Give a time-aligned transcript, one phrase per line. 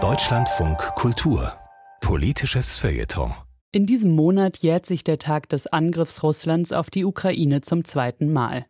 [0.00, 1.54] Deutschlandfunk Kultur
[2.00, 3.34] Politisches Feuilleton
[3.72, 8.32] in diesem Monat jährt sich der Tag des Angriffs Russlands auf die Ukraine zum zweiten
[8.32, 8.66] Mal.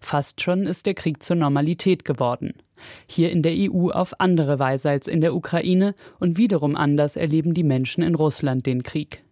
[0.00, 2.54] Fast schon ist der Krieg zur Normalität geworden.
[3.08, 7.54] Hier in der EU auf andere Weise als in der Ukraine und wiederum anders erleben
[7.54, 9.24] die Menschen in Russland den Krieg.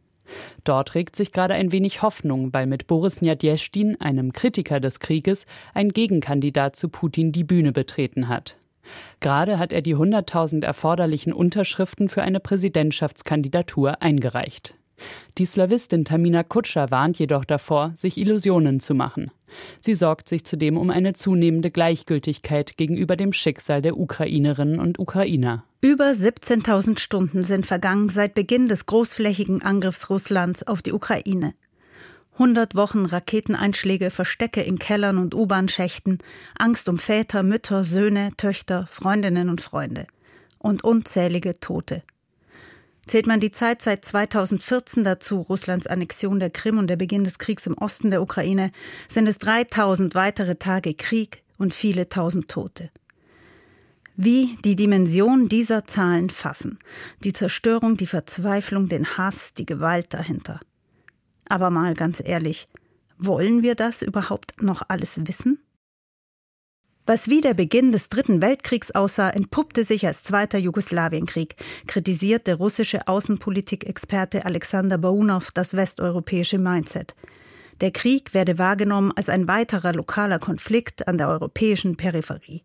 [0.64, 5.46] Dort regt sich gerade ein wenig Hoffnung, weil mit Boris Njadjestin, einem Kritiker des Krieges,
[5.74, 8.58] ein Gegenkandidat zu Putin die Bühne betreten hat.
[9.20, 14.74] Gerade hat er die 100.000 erforderlichen Unterschriften für eine Präsidentschaftskandidatur eingereicht.
[15.38, 19.30] Die Slawistin Tamina Kutscher warnt jedoch davor, sich Illusionen zu machen.
[19.80, 25.64] Sie sorgt sich zudem um eine zunehmende Gleichgültigkeit gegenüber dem Schicksal der Ukrainerinnen und Ukrainer.
[25.80, 31.54] Über 17.000 Stunden sind vergangen seit Beginn des großflächigen Angriffs Russlands auf die Ukraine.
[32.38, 36.18] 100 Wochen Raketeneinschläge, Verstecke in Kellern und U-Bahn-Schächten,
[36.56, 40.06] Angst um Väter, Mütter, Söhne, Töchter, Freundinnen und Freunde.
[40.58, 42.04] Und unzählige Tote.
[43.08, 47.40] Zählt man die Zeit seit 2014 dazu, Russlands Annexion der Krim und der Beginn des
[47.40, 48.70] Kriegs im Osten der Ukraine,
[49.08, 52.90] sind es 3000 weitere Tage Krieg und viele tausend Tote.
[54.14, 56.78] Wie die Dimension dieser Zahlen fassen,
[57.24, 60.60] die Zerstörung, die Verzweiflung, den Hass, die Gewalt dahinter.
[61.48, 62.68] Aber mal ganz ehrlich,
[63.18, 65.58] wollen wir das überhaupt noch alles wissen?
[67.08, 72.56] Was wie der Beginn des Dritten Weltkriegs aussah, entpuppte sich als Zweiter Jugoslawienkrieg, kritisiert der
[72.56, 77.16] russische Außenpolitikexperte Alexander Baunov das westeuropäische Mindset.
[77.80, 82.62] Der Krieg werde wahrgenommen als ein weiterer lokaler Konflikt an der europäischen Peripherie.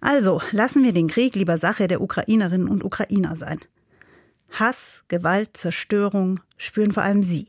[0.00, 3.60] Also lassen wir den Krieg lieber Sache der Ukrainerinnen und Ukrainer sein.
[4.50, 7.48] Hass, Gewalt, Zerstörung spüren vor allem sie.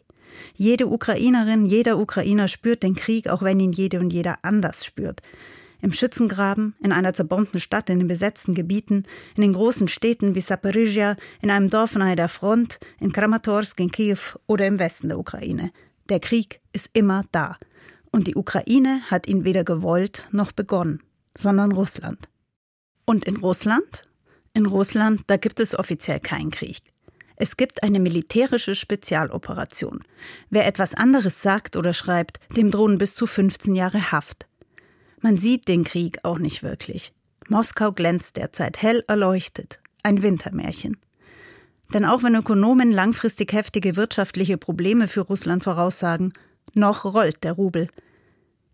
[0.55, 5.21] Jede Ukrainerin, jeder Ukrainer spürt den Krieg, auch wenn ihn jede und jeder anders spürt
[5.81, 9.03] im Schützengraben, in einer zerbombten Stadt, in den besetzten Gebieten,
[9.35, 13.91] in den großen Städten wie Saporizhia, in einem Dorf nahe der Front, in Kramatorsk, in
[13.91, 14.17] Kiew
[14.47, 15.71] oder im Westen der Ukraine.
[16.09, 17.57] Der Krieg ist immer da.
[18.11, 21.03] Und die Ukraine hat ihn weder gewollt noch begonnen,
[21.37, 22.29] sondern Russland.
[23.05, 24.03] Und in Russland?
[24.53, 26.81] In Russland, da gibt es offiziell keinen Krieg.
[27.39, 30.03] Es gibt eine militärische Spezialoperation.
[30.49, 34.47] Wer etwas anderes sagt oder schreibt, dem drohen bis zu 15 Jahre Haft.
[35.21, 37.13] Man sieht den Krieg auch nicht wirklich.
[37.47, 39.79] Moskau glänzt derzeit hell erleuchtet.
[40.01, 40.97] Ein Wintermärchen.
[41.93, 46.33] Denn auch wenn Ökonomen langfristig heftige wirtschaftliche Probleme für Russland voraussagen,
[46.73, 47.87] noch rollt der Rubel.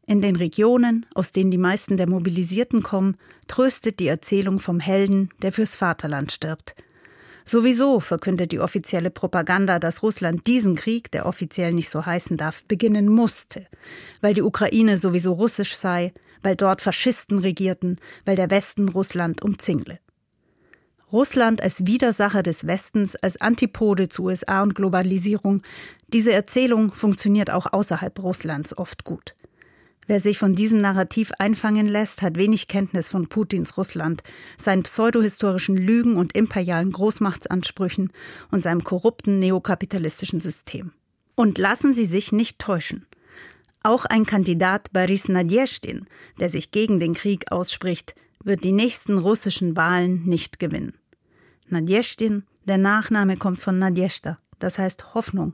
[0.05, 5.29] In den Regionen, aus denen die meisten der Mobilisierten kommen, tröstet die Erzählung vom Helden,
[5.41, 6.75] der fürs Vaterland stirbt.
[7.45, 12.63] Sowieso verkündet die offizielle Propaganda, dass Russland diesen Krieg, der offiziell nicht so heißen darf,
[12.65, 13.67] beginnen musste,
[14.21, 19.99] weil die Ukraine sowieso russisch sei, weil dort Faschisten regierten, weil der Westen Russland umzingle.
[21.11, 25.61] Russland als Widersacher des Westens, als Antipode zu USA und Globalisierung,
[26.07, 29.35] diese Erzählung funktioniert auch außerhalb Russlands oft gut.
[30.07, 34.21] Wer sich von diesem Narrativ einfangen lässt, hat wenig Kenntnis von Putins Russland,
[34.57, 38.11] seinen pseudohistorischen Lügen und imperialen Großmachtsansprüchen
[38.51, 40.91] und seinem korrupten neokapitalistischen System.
[41.35, 43.05] Und lassen Sie sich nicht täuschen.
[43.81, 46.05] Auch ein Kandidat Boris Nadjestin,
[46.39, 50.93] der sich gegen den Krieg ausspricht, wird die nächsten russischen Wahlen nicht gewinnen.
[51.67, 55.53] Nadjestin, der Nachname kommt von Nadjeshda, das heißt Hoffnung.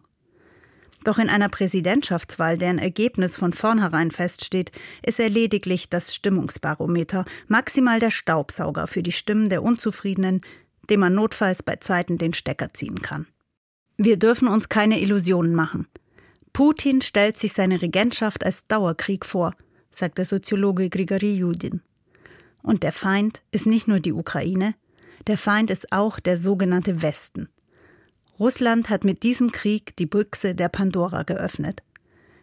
[1.03, 4.71] Doch in einer Präsidentschaftswahl, deren Ergebnis von vornherein feststeht,
[5.05, 10.41] ist er lediglich das Stimmungsbarometer, maximal der Staubsauger für die Stimmen der Unzufriedenen,
[10.89, 13.27] dem man notfalls bei Zeiten den Stecker ziehen kann.
[13.97, 15.87] Wir dürfen uns keine Illusionen machen.
[16.53, 19.53] Putin stellt sich seine Regentschaft als Dauerkrieg vor,
[19.91, 21.81] sagt der Soziologe Grigori Judin.
[22.61, 24.75] Und der Feind ist nicht nur die Ukraine,
[25.27, 27.49] der Feind ist auch der sogenannte Westen.
[28.39, 31.83] Russland hat mit diesem Krieg die Büchse der Pandora geöffnet.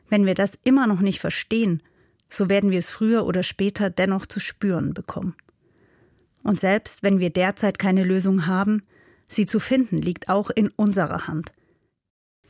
[0.09, 1.83] Wenn wir das immer noch nicht verstehen,
[2.29, 5.35] so werden wir es früher oder später dennoch zu spüren bekommen.
[6.43, 8.83] Und selbst wenn wir derzeit keine Lösung haben,
[9.27, 11.53] sie zu finden liegt auch in unserer Hand.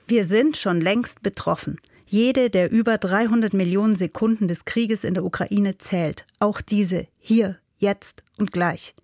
[0.08, 1.80] Wir sind schon längst betroffen.
[2.04, 6.26] Jede der über 300 Millionen Sekunden des Krieges in der Ukraine zählt.
[6.38, 8.94] Auch diese, hier, jetzt und gleich.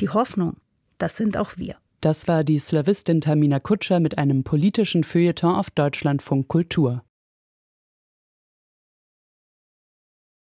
[0.00, 0.56] Die Hoffnung,
[0.98, 1.76] das sind auch wir.
[2.02, 7.04] Das war die Slawistin Tamina Kutscher mit einem politischen Feuilleton auf Deutschlandfunk Kultur.